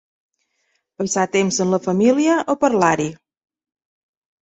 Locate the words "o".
2.55-2.59